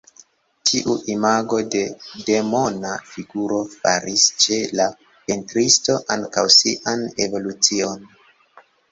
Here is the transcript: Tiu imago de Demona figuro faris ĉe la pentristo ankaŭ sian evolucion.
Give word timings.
Tiu 0.67 0.93
imago 1.15 1.57
de 1.73 1.81
Demona 2.29 2.93
figuro 3.09 3.59
faris 3.73 4.23
ĉe 4.45 4.57
la 4.79 4.87
pentristo 5.27 5.97
ankaŭ 6.15 6.45
sian 6.55 7.05
evolucion. 7.27 8.09